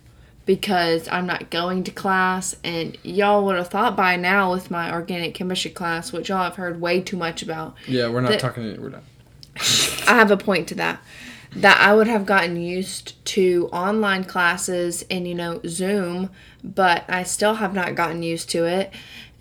Because 0.44 1.08
I'm 1.08 1.26
not 1.26 1.50
going 1.50 1.84
to 1.84 1.90
class. 1.90 2.56
And 2.64 2.96
y'all 3.02 3.44
would 3.44 3.56
have 3.56 3.68
thought 3.68 3.96
by 3.96 4.16
now 4.16 4.52
with 4.52 4.70
my 4.70 4.92
organic 4.92 5.34
chemistry 5.34 5.70
class, 5.70 6.12
which 6.12 6.28
y'all 6.28 6.44
have 6.44 6.56
heard 6.56 6.80
way 6.80 7.00
too 7.00 7.16
much 7.16 7.42
about. 7.42 7.74
Yeah, 7.86 8.08
we're 8.08 8.20
not 8.20 8.38
talking. 8.38 8.80
We're 8.80 8.90
not. 8.90 9.02
I 10.06 10.14
have 10.14 10.30
a 10.30 10.36
point 10.36 10.68
to 10.68 10.74
that. 10.76 11.02
That 11.54 11.78
I 11.80 11.94
would 11.94 12.06
have 12.06 12.24
gotten 12.24 12.56
used 12.56 13.22
to 13.26 13.68
online 13.72 14.24
classes 14.24 15.04
and 15.10 15.28
you 15.28 15.34
know 15.34 15.60
Zoom, 15.66 16.30
but 16.64 17.04
I 17.10 17.24
still 17.24 17.56
have 17.56 17.74
not 17.74 17.94
gotten 17.94 18.22
used 18.22 18.48
to 18.50 18.64
it 18.64 18.92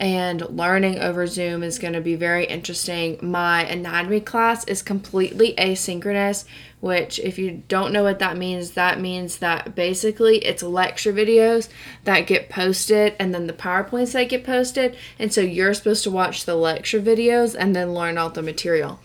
and 0.01 0.41
learning 0.50 0.98
over 0.98 1.27
Zoom 1.27 1.62
is 1.62 1.77
going 1.77 1.93
to 1.93 2.01
be 2.01 2.15
very 2.15 2.46
interesting. 2.46 3.20
My 3.22 3.63
anatomy 3.63 4.20
class 4.20 4.65
is 4.65 4.81
completely 4.81 5.53
asynchronous, 5.60 6.43
which, 6.82 7.20
if 7.20 7.38
you 7.40 7.64
don't 7.68 7.94
know 7.94 8.04
what 8.04 8.20
that 8.20 8.38
means, 8.38 8.72
that 8.72 9.00
means 9.00 9.38
that 9.38 9.76
basically 9.76 10.40
it's 10.40 10.64
lecture 10.64 11.14
videos 11.14 11.70
that 12.04 12.28
get 12.28 12.50
posted 12.50 13.16
and 13.20 13.34
then 13.34 13.48
the 13.48 13.54
PowerPoints 13.54 14.12
that 14.14 14.30
get 14.30 14.44
posted. 14.44 14.98
And 15.18 15.32
so 15.32 15.42
you're 15.42 15.74
supposed 15.74 16.04
to 16.04 16.12
watch 16.12 16.46
the 16.46 16.56
lecture 16.56 17.00
videos 17.00 17.56
and 17.58 17.76
then 17.76 17.94
learn 17.94 18.18
all 18.18 18.32
the 18.32 18.42
material. 18.42 19.00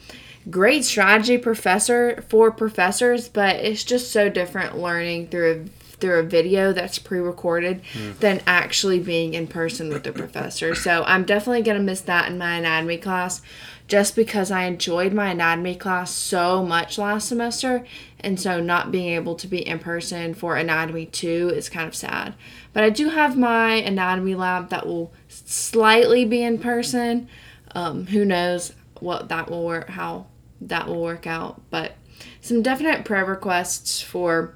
Great 0.49 0.85
strategy 0.85 1.39
professor 1.39 2.25
for 2.29 2.51
professors, 2.51 3.29
but 3.29 3.57
it's 3.57 3.85
just 3.85 4.11
so 4.11 4.29
different 4.29 4.79
learning 4.79 5.29
through 5.29 5.67
through 6.01 6.19
a 6.19 6.23
video 6.23 6.73
that's 6.73 6.99
pre-recorded 6.99 7.83
mm. 7.95 8.19
than 8.19 8.43
actually 8.47 9.01
being 9.01 9.35
in 9.35 9.47
person 9.47 9.89
with 9.89 10.05
the 10.05 10.13
professor. 10.13 10.75
So 10.75 11.05
I'm 11.07 11.25
definitely 11.25 11.63
gonna 11.63 11.81
miss 11.81 12.01
that 12.03 12.31
in 12.31 12.39
my 12.39 12.57
anatomy 12.57 12.99
class, 12.99 13.43
just 13.89 14.17
because 14.17 14.51
I 14.51 14.65
enjoyed 14.65 15.13
my 15.13 15.31
anatomy 15.31 15.75
class 15.75 16.11
so 16.11 16.65
much 16.65 16.99
last 16.99 17.29
semester, 17.29 17.87
and 18.21 18.41
so 18.41 18.61
not 18.61 18.91
being 18.91 19.15
able 19.15 19.37
to 19.37 19.47
be 19.47 19.67
in 19.67 19.79
person 19.79 20.35
for 20.35 20.57
anatomy 20.57 21.07
two 21.07 21.53
is 21.55 21.69
kind 21.69 21.87
of 21.87 21.95
sad. 21.95 22.35
But 22.73 22.85
I 22.85 22.91
do 22.91 23.11
have 23.11 23.39
my 23.39 23.75
anatomy 23.75 24.35
lab 24.35 24.71
that 24.71 24.87
will 24.87 25.13
slightly 25.29 26.25
be 26.25 26.43
in 26.43 26.59
person. 26.59 27.29
Um, 27.75 28.07
who 28.07 28.25
knows 28.25 28.73
what 29.01 29.29
that 29.29 29.51
will 29.51 29.65
work, 29.65 29.91
how 29.91 30.27
that 30.61 30.89
will 30.89 31.03
work 31.03 31.27
out, 31.27 31.61
but 31.71 31.93
some 32.41 32.63
definite 32.63 33.05
prayer 33.05 33.25
requests 33.25 34.01
for 34.01 34.56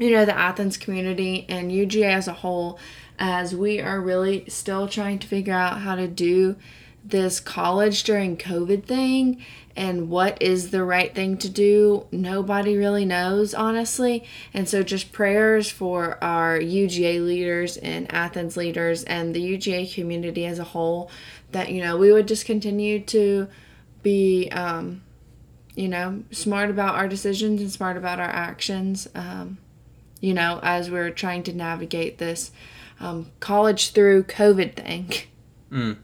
you 0.00 0.10
know, 0.10 0.24
the 0.24 0.36
Athens 0.36 0.78
community 0.78 1.44
and 1.48 1.70
UGA 1.70 2.14
as 2.14 2.26
a 2.26 2.32
whole, 2.32 2.78
as 3.18 3.54
we 3.54 3.80
are 3.80 4.00
really 4.00 4.48
still 4.48 4.88
trying 4.88 5.18
to 5.18 5.26
figure 5.26 5.52
out 5.54 5.82
how 5.82 5.94
to 5.94 6.08
do 6.08 6.56
this 7.04 7.38
college 7.38 8.02
during 8.02 8.36
COVID 8.36 8.84
thing 8.84 9.44
and 9.76 10.08
what 10.08 10.40
is 10.42 10.70
the 10.70 10.84
right 10.84 11.14
thing 11.14 11.36
to 11.38 11.48
do. 11.48 12.06
Nobody 12.10 12.76
really 12.76 13.04
knows, 13.04 13.52
honestly. 13.54 14.24
And 14.54 14.66
so, 14.68 14.82
just 14.82 15.12
prayers 15.12 15.70
for 15.70 16.22
our 16.24 16.58
UGA 16.58 17.24
leaders 17.24 17.76
and 17.76 18.12
Athens 18.12 18.56
leaders 18.56 19.04
and 19.04 19.34
the 19.34 19.56
UGA 19.56 19.94
community 19.94 20.46
as 20.46 20.58
a 20.58 20.64
whole 20.64 21.10
that, 21.52 21.70
you 21.70 21.82
know, 21.82 21.96
we 21.96 22.10
would 22.10 22.26
just 22.26 22.46
continue 22.46 23.00
to 23.00 23.48
be, 24.02 24.48
um, 24.50 25.02
you 25.74 25.88
know, 25.88 26.22
smart 26.30 26.70
about 26.70 26.94
our 26.94 27.08
decisions 27.08 27.60
and 27.60 27.70
smart 27.70 27.98
about 27.98 28.18
our 28.18 28.30
actions. 28.30 29.08
Um, 29.14 29.58
you 30.20 30.34
know, 30.34 30.60
as 30.62 30.90
we're 30.90 31.10
trying 31.10 31.42
to 31.44 31.52
navigate 31.52 32.18
this 32.18 32.50
um, 33.00 33.30
college 33.40 33.92
through 33.92 34.24
COVID 34.24 34.74
thing. 34.74 35.12
Mm. 35.70 35.96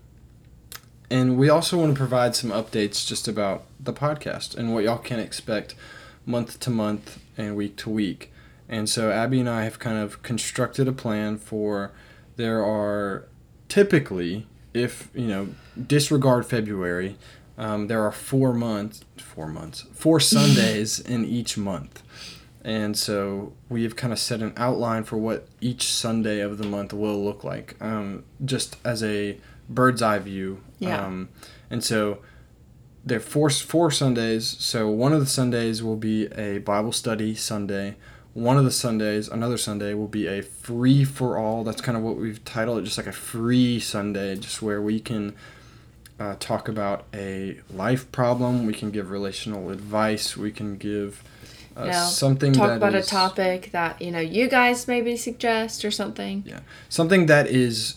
And 1.11 1.37
we 1.37 1.49
also 1.49 1.79
want 1.79 1.95
to 1.95 1.99
provide 1.99 2.35
some 2.35 2.51
updates 2.51 3.07
just 3.07 3.29
about 3.29 3.65
the 3.79 3.93
podcast 3.93 4.57
and 4.57 4.75
what 4.75 4.85
y'all 4.85 4.99
can 4.99 5.21
expect 5.21 5.75
month 6.25 6.59
to 6.61 6.71
month 6.71 7.21
and 7.37 7.55
week 7.55 7.77
to 7.77 7.91
week. 7.91 8.33
And 8.69 8.89
so 8.89 9.13
Abby 9.13 9.39
and 9.39 9.49
I 9.49 9.65
have 9.65 9.79
kind 9.79 9.99
of 9.99 10.23
constructed 10.23 10.89
a 10.89 10.93
plan 10.93 11.39
for 11.39 11.93
there 12.35 12.65
are 12.65 13.25
typically, 13.69 14.47
if 14.75 15.09
you 15.15 15.27
know, 15.27 15.49
disregard 15.87 16.47
February, 16.47 17.17
um, 17.57 17.87
there 17.87 18.03
are 18.03 18.13
four 18.13 18.53
months, 18.53 19.03
four 19.17 19.47
months, 19.47 19.87
four 19.93 20.19
Sundays 20.21 20.99
in 20.99 21.25
each 21.25 21.57
month. 21.57 22.03
And 22.67 22.99
so 22.99 23.53
we 23.69 23.85
have 23.85 23.95
kind 23.95 24.13
of 24.13 24.19
set 24.19 24.41
an 24.41 24.53
outline 24.57 25.05
for 25.05 25.17
what 25.17 25.47
each 25.61 25.85
Sunday 25.85 26.41
of 26.41 26.59
the 26.59 26.67
month 26.67 26.93
will 26.93 27.25
look 27.25 27.45
like, 27.45 27.77
um, 27.81 28.25
just 28.45 28.77
as 28.85 29.05
a 29.05 29.39
bird's 29.69 30.03
eye 30.03 30.19
view. 30.19 30.61
Yeah. 30.81 31.07
Um, 31.07 31.29
and 31.71 31.85
so 31.85 32.19
there 33.05 33.19
are 33.19 33.21
four, 33.21 33.51
four 33.51 33.93
Sundays. 33.93 34.49
So 34.59 34.91
one 34.91 35.13
of 35.13 35.21
the 35.21 35.27
Sundays 35.27 35.81
will 35.81 35.97
be 35.97 36.27
a 36.33 36.59
Bible 36.59 36.91
study 36.91 37.37
Sunday. 37.37 37.95
One 38.35 38.59
of 38.59 38.65
the 38.65 38.73
Sundays, 38.73 39.29
another 39.29 39.59
Sunday, 39.59 39.95
will 39.95 40.09
be 40.09 40.27
a 40.27 40.43
free 40.43 41.05
for 41.05 41.39
all. 41.39 41.63
That's 41.63 41.81
kind 41.81 41.97
of 41.97 42.03
what 42.03 42.17
we've 42.17 42.45
titled 42.45 42.81
it, 42.81 42.83
just 42.83 42.99
like 42.99 43.07
a 43.07 43.13
free 43.13 43.79
Sunday, 43.79 44.35
just 44.35 44.61
where 44.61 44.83
we 44.83 44.99
can 44.99 45.37
uh, 46.19 46.35
talk 46.41 46.69
about 46.69 47.05
a 47.15 47.61
life 47.71 48.11
problem. 48.11 48.67
We 48.67 48.75
can 48.75 48.91
give 48.91 49.13
relational 49.13 49.71
advice. 49.71 50.37
We 50.37 50.51
can 50.51 50.79
give 50.79 51.23
uh, 51.77 51.87
know, 51.87 51.93
something 51.93 52.53
talk 52.53 52.71
about 52.71 52.95
is, 52.95 53.07
a 53.07 53.11
topic 53.11 53.71
that 53.73 54.01
you 54.01 54.11
know 54.11 54.21
you 54.21 54.49
guys 54.49 54.89
maybe 54.89 55.17
suggest 55.17 55.85
or 55.85 55.91
something. 55.91 56.43
Yeah, 56.47 56.61
something 56.89 57.27
that 57.27 57.47
is 57.47 57.97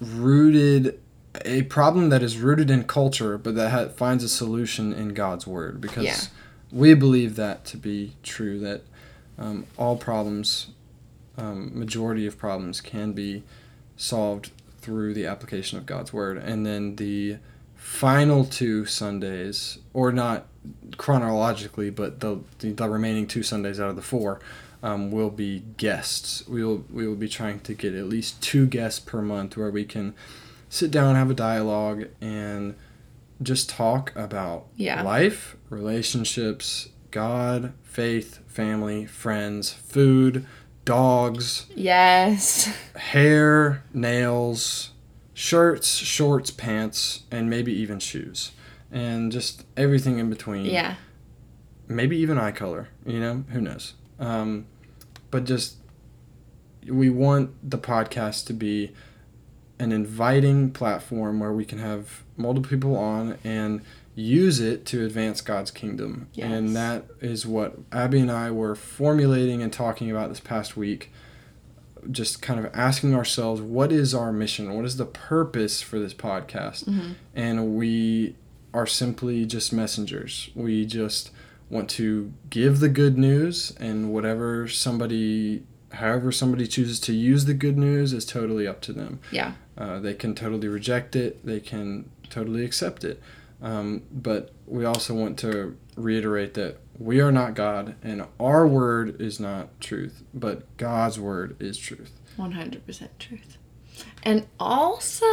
rooted 0.00 1.00
a 1.44 1.62
problem 1.62 2.08
that 2.10 2.22
is 2.22 2.38
rooted 2.38 2.70
in 2.70 2.84
culture, 2.84 3.38
but 3.38 3.54
that 3.54 3.70
ha- 3.70 3.88
finds 3.88 4.24
a 4.24 4.28
solution 4.28 4.92
in 4.92 5.14
God's 5.14 5.46
word 5.46 5.80
because 5.80 6.04
yeah. 6.04 6.20
we 6.70 6.94
believe 6.94 7.36
that 7.36 7.64
to 7.66 7.76
be 7.76 8.14
true. 8.22 8.58
That 8.58 8.82
um, 9.38 9.66
all 9.76 9.96
problems, 9.96 10.68
um, 11.36 11.76
majority 11.78 12.26
of 12.26 12.38
problems, 12.38 12.80
can 12.80 13.12
be 13.12 13.42
solved 13.96 14.50
through 14.80 15.14
the 15.14 15.26
application 15.26 15.78
of 15.78 15.86
God's 15.86 16.12
word, 16.12 16.38
and 16.38 16.64
then 16.64 16.96
the 16.96 17.38
final 17.74 18.44
two 18.44 18.84
Sundays, 18.84 19.78
or 19.92 20.12
not 20.12 20.46
chronologically, 20.96 21.90
but 21.90 22.20
the, 22.20 22.40
the, 22.58 22.72
the 22.72 22.88
remaining 22.88 23.26
two 23.26 23.42
Sundays 23.42 23.80
out 23.80 23.90
of 23.90 23.96
the 23.96 24.02
four 24.02 24.40
um, 24.82 25.10
will 25.10 25.30
be 25.30 25.64
guests. 25.76 26.46
We 26.48 26.64
will 26.64 26.84
we 26.90 27.06
will 27.06 27.16
be 27.16 27.28
trying 27.28 27.60
to 27.60 27.74
get 27.74 27.94
at 27.94 28.06
least 28.06 28.40
two 28.42 28.66
guests 28.66 29.00
per 29.00 29.20
month 29.22 29.56
where 29.56 29.70
we 29.70 29.84
can 29.84 30.14
sit 30.68 30.90
down, 30.90 31.16
have 31.16 31.30
a 31.30 31.34
dialogue, 31.34 32.06
and 32.20 32.74
just 33.42 33.68
talk 33.70 34.12
about 34.14 34.66
yeah. 34.76 35.02
life, 35.02 35.56
relationships, 35.70 36.88
God, 37.10 37.72
faith, 37.82 38.40
family, 38.46 39.06
friends, 39.06 39.72
food, 39.72 40.46
dogs. 40.84 41.66
Yes. 41.74 42.66
Hair, 42.96 43.84
nails, 43.92 44.90
shirts, 45.34 45.96
shorts, 45.96 46.50
pants, 46.50 47.22
and 47.30 47.48
maybe 47.48 47.72
even 47.72 47.98
shoes 47.98 48.52
and 48.90 49.30
just 49.32 49.64
everything 49.76 50.18
in 50.18 50.30
between. 50.30 50.66
Yeah. 50.66 50.96
Maybe 51.86 52.16
even 52.18 52.38
eye 52.38 52.52
color, 52.52 52.88
you 53.06 53.20
know, 53.20 53.44
who 53.50 53.60
knows. 53.60 53.94
Um, 54.18 54.66
but 55.30 55.44
just 55.44 55.76
we 56.86 57.10
want 57.10 57.50
the 57.68 57.78
podcast 57.78 58.46
to 58.46 58.52
be 58.52 58.92
an 59.78 59.92
inviting 59.92 60.70
platform 60.70 61.40
where 61.40 61.52
we 61.52 61.64
can 61.64 61.78
have 61.78 62.24
multiple 62.36 62.68
people 62.68 62.96
on 62.96 63.38
and 63.44 63.82
use 64.14 64.58
it 64.58 64.84
to 64.86 65.04
advance 65.04 65.40
God's 65.40 65.70
kingdom. 65.70 66.28
Yes. 66.34 66.50
And 66.50 66.74
that 66.74 67.04
is 67.20 67.46
what 67.46 67.78
Abby 67.92 68.18
and 68.18 68.32
I 68.32 68.50
were 68.50 68.74
formulating 68.74 69.62
and 69.62 69.72
talking 69.72 70.10
about 70.10 70.28
this 70.28 70.40
past 70.40 70.76
week. 70.76 71.12
Just 72.10 72.42
kind 72.42 72.58
of 72.58 72.70
asking 72.74 73.14
ourselves, 73.14 73.60
what 73.60 73.92
is 73.92 74.14
our 74.14 74.32
mission? 74.32 74.74
What 74.74 74.84
is 74.84 74.96
the 74.96 75.06
purpose 75.06 75.80
for 75.82 75.98
this 75.98 76.14
podcast? 76.14 76.84
Mm-hmm. 76.86 77.12
And 77.34 77.76
we 77.76 78.34
are 78.74 78.86
simply 78.86 79.46
just 79.46 79.72
messengers. 79.72 80.50
We 80.54 80.86
just 80.86 81.30
want 81.70 81.88
to 81.90 82.32
give 82.50 82.80
the 82.80 82.88
good 82.88 83.18
news, 83.18 83.74
and 83.78 84.12
whatever 84.12 84.68
somebody, 84.68 85.64
however 85.92 86.32
somebody 86.32 86.66
chooses 86.66 86.98
to 87.00 87.12
use 87.12 87.44
the 87.44 87.54
good 87.54 87.76
news, 87.76 88.12
is 88.12 88.24
totally 88.24 88.66
up 88.66 88.80
to 88.82 88.92
them. 88.92 89.20
Yeah. 89.30 89.52
Uh, 89.76 90.00
they 90.00 90.14
can 90.14 90.34
totally 90.34 90.68
reject 90.68 91.14
it. 91.14 91.44
They 91.44 91.60
can 91.60 92.10
totally 92.30 92.64
accept 92.64 93.04
it. 93.04 93.22
Um, 93.60 94.02
but 94.10 94.52
we 94.66 94.84
also 94.84 95.14
want 95.14 95.38
to 95.40 95.76
reiterate 95.96 96.54
that 96.54 96.78
we 96.98 97.20
are 97.20 97.32
not 97.32 97.54
God, 97.54 97.94
and 98.02 98.26
our 98.40 98.66
word 98.66 99.20
is 99.20 99.38
not 99.38 99.80
truth, 99.80 100.22
but 100.34 100.76
God's 100.76 101.18
word 101.18 101.56
is 101.60 101.78
truth. 101.78 102.12
100% 102.36 103.08
truth. 103.18 103.58
And 104.22 104.46
also, 104.58 105.26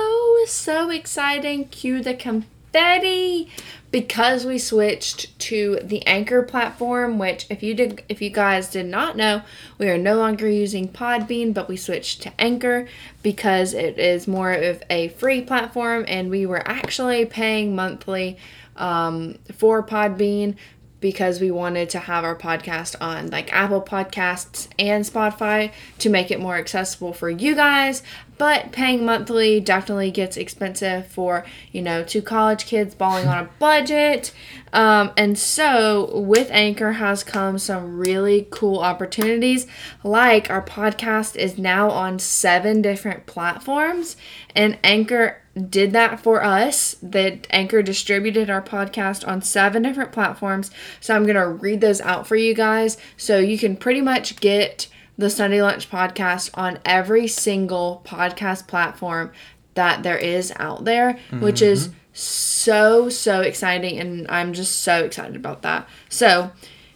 so 0.48 0.90
exciting, 0.90 1.68
cue 1.68 2.02
the 2.02 2.16
com- 2.16 2.46
steady 2.76 3.48
because 3.90 4.44
we 4.44 4.60
switched 4.60 5.40
to 5.40 5.80
the 5.82 6.06
Anchor 6.06 6.44
platform, 6.44 7.18
which 7.18 7.48
if 7.50 7.64
you 7.64 7.74
did 7.74 8.04
if 8.10 8.22
you 8.22 8.30
guys 8.30 8.70
did 8.70 8.86
not 8.86 9.16
know, 9.16 9.42
we 9.78 9.88
are 9.88 9.98
no 9.98 10.18
longer 10.18 10.50
using 10.50 10.90
Podbean, 10.90 11.54
but 11.54 11.70
we 11.70 11.78
switched 11.78 12.22
to 12.24 12.34
Anchor 12.38 12.86
because 13.24 13.74
it 13.74 13.98
is 13.98 14.28
more 14.28 14.52
of 14.52 14.84
a 14.90 15.08
free 15.08 15.42
platform 15.42 16.04
and 16.10 16.30
we 16.30 16.46
were 16.46 16.68
actually 16.68 17.26
paying 17.26 17.74
monthly 17.74 18.38
um, 18.76 19.38
for 19.54 19.82
Podbean 19.82 20.58
because 21.00 21.40
we 21.40 21.52
wanted 21.52 21.90
to 21.90 22.00
have 22.00 22.24
our 22.24 22.36
podcast 22.36 22.96
on 23.00 23.30
like 23.30 23.52
Apple 23.54 23.82
Podcasts 23.82 24.68
and 24.80 25.06
Spotify 25.06 25.72
to 26.00 26.10
make 26.10 26.32
it 26.32 26.40
more 26.40 26.56
accessible 26.56 27.14
for 27.14 27.30
you 27.30 27.56
guys. 27.56 28.02
But 28.38 28.72
paying 28.72 29.06
monthly 29.06 29.62
definitely 29.62 30.12
gets 30.12 30.36
expensive 30.36 31.08
for, 31.08 31.46
you 31.72 31.82
know, 31.82 32.04
two 32.04 32.22
college 32.22 32.66
kids 32.66 32.94
balling 32.94 33.28
on 33.28 33.46
a 33.46 33.50
budget. 33.60 34.34
Um, 34.74 35.12
and 35.16 35.38
so 35.38 36.18
with 36.20 36.50
Anchor 36.52 36.94
has 36.94 37.24
come 37.24 37.58
some 37.60 37.98
really 37.98 38.48
cool 38.50 38.80
opportunities. 38.80 39.68
Like 40.04 40.50
our 40.50 40.62
podcast 40.62 41.36
is 41.38 41.58
now 41.58 41.90
on 41.92 42.20
seven 42.20 42.82
different 42.82 43.26
platforms, 43.26 44.18
and 44.54 44.78
Anchor 44.84 45.42
did 45.70 45.92
that 45.94 46.20
for 46.20 46.44
us. 46.44 46.96
That 47.02 47.48
Anchor 47.50 47.82
distributed 47.82 48.50
our 48.50 48.62
podcast 48.62 49.28
on 49.28 49.42
seven 49.42 49.84
different 49.84 50.12
platforms. 50.12 50.72
So 51.00 51.16
I'm 51.16 51.24
going 51.24 51.36
to 51.36 51.48
read 51.48 51.82
those 51.82 52.02
out 52.02 52.28
for 52.28 52.36
you 52.36 52.54
guys. 52.54 52.98
So 53.18 53.40
you 53.40 53.58
can 53.58 53.78
pretty 53.78 54.02
much 54.02 54.40
get 54.40 54.88
the 55.18 55.30
Sunday 55.30 55.62
Lunch 55.62 55.90
podcast 55.90 56.50
on 56.56 56.80
every 56.84 57.28
single 57.28 58.02
podcast 58.06 58.68
platform 58.68 59.32
that 59.76 60.04
there 60.04 60.18
is 60.18 60.54
out 60.58 60.86
there, 60.86 61.14
mm-hmm. 61.14 61.42
which 61.42 61.62
is 61.62 61.90
so, 62.12 63.10
so 63.10 63.42
exciting. 63.42 64.00
And 64.00 64.28
I'm 64.30 64.54
just 64.54 64.82
so 64.82 65.06
excited 65.06 65.36
about 65.36 65.62
that. 65.62 65.88
So 66.10 66.52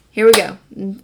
here 0.09 0.25
we 0.25 0.33
go 0.33 0.57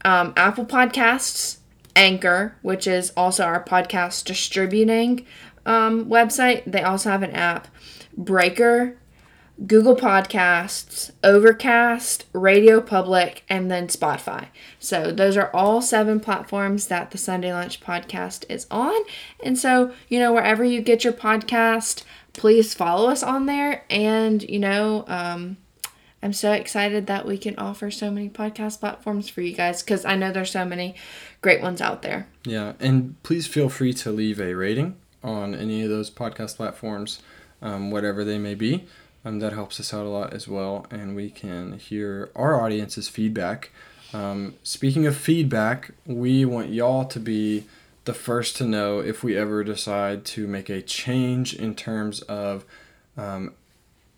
um, 0.03 0.33
Apple 0.35 0.65
Podcasts, 0.65 1.57
Anchor, 1.95 2.57
which 2.62 2.85
is 2.85 3.12
also 3.15 3.45
our 3.45 3.63
podcast 3.63 4.25
distributing 4.25 5.25
um, 5.65 6.05
website. 6.05 6.63
They 6.65 6.81
also 6.81 7.10
have 7.10 7.24
an 7.24 7.31
app. 7.31 7.67
Breaker, 8.17 8.98
Google 9.65 9.95
Podcasts, 9.95 11.12
Overcast, 11.24 12.25
Radio 12.34 12.81
Public, 12.81 13.43
and 13.50 13.72
then 13.72 13.88
Spotify. 13.88 14.48
So 14.79 15.12
those 15.12 15.38
are 15.38 15.50
all 15.53 15.81
seven 15.81 16.19
platforms 16.19 16.88
that 16.88 17.12
the 17.12 17.17
Sunday 17.17 17.53
Lunch 17.53 17.79
podcast 17.79 18.45
is 18.50 18.67
on. 18.69 19.00
And 19.43 19.57
so, 19.57 19.93
you 20.10 20.19
know, 20.19 20.34
wherever 20.34 20.63
you 20.63 20.81
get 20.81 21.03
your 21.03 21.13
podcast, 21.13 22.03
please 22.34 22.74
follow 22.74 23.10
us 23.10 23.24
on 23.24 23.45
there. 23.45 23.86
And, 23.89 24.43
you 24.43 24.60
know, 24.60 25.05
um, 25.07 25.57
I'm 26.22 26.34
so 26.34 26.51
excited 26.51 27.07
that 27.07 27.25
we 27.25 27.38
can 27.38 27.55
offer 27.57 27.89
so 27.91 28.12
many 28.12 28.29
podcast 28.29 28.81
platforms 28.81 29.29
for 29.29 29.41
you 29.41 29.55
guys 29.55 29.84
because 29.84 30.03
I 30.03 30.15
know 30.15 30.31
there's 30.31 30.51
so 30.51 30.65
many 30.65 30.95
great 31.41 31.62
ones 31.62 31.79
out 31.79 32.01
there. 32.01 32.27
Yeah, 32.43 32.74
and 32.79 33.22
please 33.24 33.48
feel 33.48 33.69
free 33.69 33.93
to 33.93 34.12
leave 34.12 34.41
a 34.41 34.53
rating 34.53 34.98
on 35.25 35.55
any 35.55 35.84
of 35.84 35.89
those 35.89 36.10
podcast 36.10 36.55
platforms, 36.55 37.22
um, 37.62 37.91
whatever 37.91 38.24
they 38.24 38.38
may 38.38 38.55
be. 38.55 38.86
Um, 39.25 39.39
that 39.39 39.53
helps 39.53 39.79
us 39.79 39.91
out 39.91 40.05
a 40.05 40.10
lot 40.10 40.34
as 40.34 40.48
well, 40.48 40.86
and 40.91 41.15
we 41.15 41.32
can 41.32 41.79
hear 41.79 42.29
our 42.36 42.62
audience's 42.62 43.10
feedback. 43.10 43.72
Um, 44.13 44.53
speaking 44.62 45.08
of 45.08 45.17
feedback, 45.17 45.91
we 46.05 46.46
want 46.46 46.70
y'all 46.70 47.05
to 47.05 47.20
be 47.20 47.63
the 48.05 48.13
first 48.13 48.55
to 48.58 48.65
know 48.65 49.00
if 49.00 49.24
we 49.24 49.36
ever 49.36 49.63
decide 49.63 50.25
to 50.25 50.48
make 50.48 50.70
a 50.70 50.82
change 50.82 51.55
in 51.55 51.74
terms 51.74 52.22
of 52.22 52.65
um, 53.17 53.53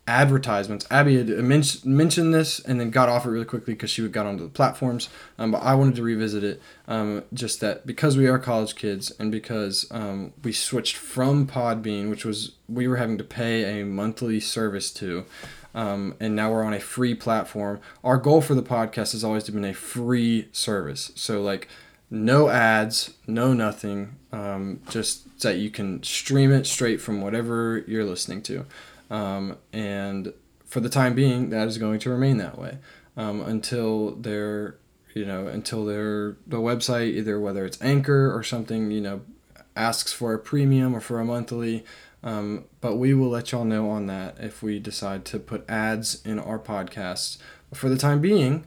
advertisements. 0.08 0.86
Abby 0.90 1.18
had 1.18 1.28
mentioned 1.28 2.32
this 2.34 2.58
and 2.60 2.80
then 2.80 2.90
got 2.90 3.10
off 3.10 3.26
it 3.26 3.28
really 3.28 3.44
quickly 3.44 3.74
because 3.74 3.90
she 3.90 4.08
got 4.08 4.26
onto 4.26 4.42
the 4.42 4.50
platforms. 4.50 5.10
Um, 5.38 5.52
but 5.52 5.58
I 5.58 5.74
wanted 5.74 5.96
to 5.96 6.02
revisit 6.02 6.42
it. 6.42 6.62
Um, 6.88 7.24
just 7.34 7.60
that 7.60 7.86
because 7.86 8.16
we 8.16 8.26
are 8.26 8.38
college 8.38 8.74
kids 8.74 9.12
and 9.20 9.30
because 9.30 9.86
um, 9.90 10.32
we 10.42 10.52
switched 10.52 10.96
from 10.96 11.46
Podbean, 11.46 12.08
which 12.08 12.24
was 12.24 12.52
we 12.68 12.88
were 12.88 12.96
having 12.96 13.18
to 13.18 13.24
pay 13.24 13.80
a 13.80 13.84
monthly 13.84 14.40
service 14.40 14.90
to, 14.94 15.26
um, 15.74 16.14
and 16.18 16.34
now 16.34 16.50
we're 16.50 16.64
on 16.64 16.72
a 16.72 16.80
free 16.80 17.14
platform. 17.14 17.78
Our 18.02 18.16
goal 18.16 18.40
for 18.40 18.54
the 18.54 18.62
podcast 18.62 19.12
has 19.12 19.22
always 19.22 19.48
been 19.50 19.64
a 19.64 19.74
free 19.74 20.48
service. 20.52 21.12
So 21.14 21.42
like 21.42 21.68
no 22.10 22.48
ads, 22.48 23.12
no 23.26 23.52
nothing, 23.52 24.16
um, 24.32 24.80
just 24.88 25.40
that 25.40 25.58
you 25.58 25.68
can 25.70 26.02
stream 26.02 26.50
it 26.50 26.66
straight 26.66 27.00
from 27.00 27.20
whatever 27.20 27.84
you're 27.86 28.04
listening 28.04 28.40
to. 28.42 28.64
Um, 29.10 29.58
and 29.72 30.32
for 30.64 30.80
the 30.80 30.88
time 30.88 31.14
being, 31.14 31.50
that 31.50 31.66
is 31.66 31.78
going 31.78 31.98
to 32.00 32.10
remain 32.10 32.36
that 32.38 32.58
way 32.58 32.78
um, 33.16 33.40
until 33.40 34.12
their, 34.16 34.76
you 35.14 35.24
know, 35.24 35.46
until 35.46 35.84
their 35.84 36.36
the 36.46 36.58
website 36.58 37.08
either 37.14 37.40
whether 37.40 37.64
it's 37.64 37.80
Anchor 37.82 38.34
or 38.34 38.42
something, 38.42 38.90
you 38.90 39.00
know, 39.00 39.22
asks 39.74 40.12
for 40.12 40.34
a 40.34 40.38
premium 40.38 40.94
or 40.94 41.00
for 41.00 41.20
a 41.20 41.24
monthly. 41.24 41.84
Um, 42.22 42.64
but 42.80 42.96
we 42.96 43.14
will 43.14 43.28
let 43.28 43.52
y'all 43.52 43.64
know 43.64 43.90
on 43.90 44.06
that 44.06 44.36
if 44.40 44.62
we 44.62 44.78
decide 44.78 45.24
to 45.26 45.38
put 45.38 45.68
ads 45.70 46.24
in 46.26 46.38
our 46.38 46.58
podcasts. 46.58 47.38
But 47.70 47.78
for 47.78 47.88
the 47.88 47.96
time 47.96 48.20
being, 48.20 48.66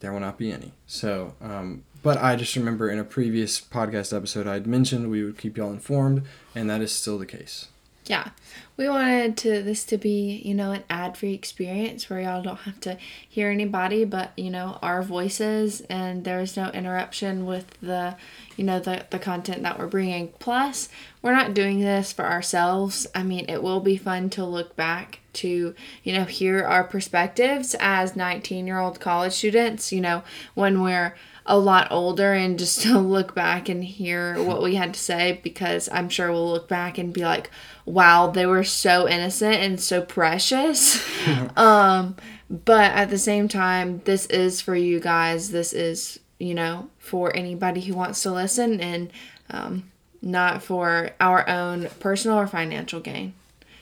there 0.00 0.12
will 0.12 0.20
not 0.20 0.38
be 0.38 0.52
any. 0.52 0.72
So, 0.86 1.34
um, 1.40 1.84
but 2.02 2.18
I 2.18 2.36
just 2.36 2.54
remember 2.54 2.88
in 2.88 3.00
a 3.00 3.04
previous 3.04 3.60
podcast 3.60 4.16
episode 4.16 4.46
I'd 4.46 4.66
mentioned 4.66 5.10
we 5.10 5.24
would 5.24 5.38
keep 5.38 5.56
y'all 5.56 5.72
informed, 5.72 6.22
and 6.54 6.70
that 6.70 6.80
is 6.80 6.92
still 6.92 7.18
the 7.18 7.26
case 7.26 7.66
yeah. 8.08 8.30
We 8.76 8.88
wanted 8.88 9.36
to 9.38 9.62
this 9.62 9.84
to 9.84 9.98
be 9.98 10.40
you 10.44 10.54
know 10.54 10.72
an 10.72 10.84
ad-free 10.88 11.34
experience 11.34 12.08
where 12.08 12.20
y'all 12.20 12.42
don't 12.42 12.60
have 12.60 12.80
to 12.80 12.96
hear 13.28 13.50
anybody 13.50 14.04
but 14.04 14.32
you 14.36 14.50
know 14.50 14.78
our 14.82 15.02
voices 15.02 15.80
and 15.82 16.24
there's 16.24 16.56
no 16.56 16.70
interruption 16.70 17.44
with 17.44 17.78
the 17.80 18.16
you 18.56 18.64
know 18.64 18.78
the, 18.78 19.04
the 19.10 19.18
content 19.18 19.62
that 19.62 19.78
we're 19.78 19.86
bringing. 19.86 20.28
Plus 20.38 20.88
we're 21.22 21.34
not 21.34 21.54
doing 21.54 21.80
this 21.80 22.12
for 22.12 22.24
ourselves. 22.24 23.06
I 23.14 23.22
mean 23.22 23.44
it 23.48 23.62
will 23.62 23.80
be 23.80 23.96
fun 23.96 24.30
to 24.30 24.44
look 24.44 24.74
back 24.74 25.20
to 25.34 25.74
you 26.02 26.12
know 26.12 26.24
hear 26.24 26.64
our 26.64 26.84
perspectives 26.84 27.76
as 27.78 28.16
19 28.16 28.66
year 28.66 28.78
old 28.78 28.98
college 28.98 29.34
students 29.34 29.92
you 29.92 30.00
know 30.00 30.22
when 30.54 30.82
we're 30.82 31.14
a 31.48 31.58
lot 31.58 31.88
older 31.90 32.32
and 32.34 32.58
just 32.58 32.82
to 32.82 32.98
look 32.98 33.34
back 33.34 33.68
and 33.68 33.82
hear 33.82 34.40
what 34.42 34.62
we 34.62 34.76
had 34.76 34.94
to 34.94 35.00
say 35.00 35.40
because 35.42 35.88
I'm 35.90 36.08
sure 36.08 36.30
we'll 36.30 36.50
look 36.50 36.68
back 36.68 36.98
and 36.98 37.12
be 37.12 37.22
like, 37.22 37.50
wow, 37.84 38.28
they 38.28 38.46
were 38.46 38.64
so 38.64 39.08
innocent 39.08 39.56
and 39.56 39.80
so 39.80 40.02
precious. 40.02 41.02
um, 41.56 42.16
but 42.48 42.92
at 42.92 43.10
the 43.10 43.18
same 43.18 43.48
time, 43.48 44.00
this 44.04 44.26
is 44.26 44.60
for 44.60 44.76
you 44.76 45.00
guys. 45.00 45.50
This 45.50 45.72
is, 45.72 46.20
you 46.38 46.54
know, 46.54 46.90
for 46.98 47.34
anybody 47.34 47.80
who 47.80 47.94
wants 47.94 48.22
to 48.22 48.30
listen 48.30 48.80
and 48.80 49.10
um, 49.50 49.90
not 50.22 50.62
for 50.62 51.10
our 51.20 51.48
own 51.48 51.88
personal 52.00 52.38
or 52.38 52.46
financial 52.46 53.00
gain. 53.00 53.34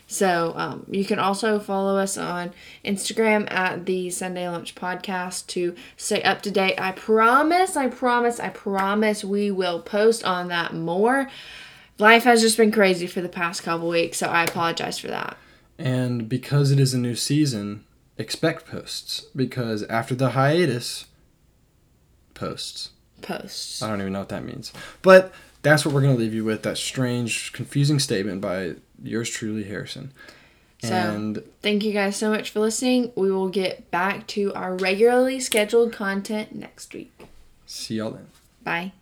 So 0.07 0.53
um, 0.57 0.87
you 0.89 1.05
can 1.05 1.19
also 1.19 1.59
follow 1.59 1.99
us 1.99 2.17
on 2.17 2.53
Instagram 2.85 3.51
at 3.51 3.87
the 3.87 4.11
Sunday 4.11 4.49
Lunch 4.49 4.75
Podcast 4.75 5.49
to 5.49 5.75
stay 5.97 6.23
up 6.23 6.43
to 6.43 6.51
date. 6.51 6.81
I 6.81 6.93
promise, 6.93 7.77
I 7.77 7.89
promise, 7.89 8.39
I 8.39 8.51
promise 8.51 9.25
we 9.25 9.51
will 9.51 9.81
post 9.81 10.25
on 10.25 10.49
that 10.49 10.75
more. 10.75 11.29
Life 11.99 12.25
has 12.25 12.41
just 12.41 12.57
been 12.57 12.71
crazy 12.71 13.07
for 13.07 13.21
the 13.21 13.29
past 13.29 13.63
couple 13.63 13.89
weeks, 13.89 14.19
so 14.19 14.29
I 14.29 14.45
apologize 14.45 14.99
for 14.99 15.09
that. 15.09 15.37
And 15.79 16.29
because 16.29 16.71
it 16.71 16.79
is 16.79 16.95
a 16.95 16.99
new 16.99 17.17
season, 17.17 17.85
expect 18.17 18.67
posts 18.67 19.27
because 19.35 19.83
after 19.85 20.15
the 20.15 20.31
hiatus, 20.31 21.07
posts. 22.35 22.91
Posts. 23.23 23.83
I 23.83 23.89
don't 23.89 24.01
even 24.01 24.13
know 24.13 24.21
what 24.21 24.29
that 24.29 24.45
means. 24.45 24.73
But 25.03 25.33
that's 25.63 25.85
what 25.85 25.95
we're 25.95 26.03
going 26.03 26.15
to 26.15 26.21
leave 26.21 26.35
you 26.35 26.45
with 26.45 26.63
that 26.63 26.79
strange, 26.79 27.53
confusing 27.53 27.99
statement 27.99 28.41
by 28.41 28.77
yours 29.03 29.31
truly, 29.31 29.65
Harrison. 29.65 30.13
So, 30.83 30.95
and 30.95 31.43
thank 31.63 31.85
you 31.85 31.93
guys 31.93 32.17
so 32.17 32.31
much 32.31 32.51
for 32.51 32.61
listening. 32.61 33.13
We 33.17 33.31
will 33.31 33.49
get 33.49 33.91
back 33.91 34.27
to 34.29 34.53
our 34.55 34.77
regularly 34.77 35.41
scheduled 35.41 35.93
content 35.93 36.55
next 36.55 36.93
week. 36.95 37.27
See 37.67 37.97
y'all 37.97 38.11
then. 38.11 38.29
Bye. 38.63 38.93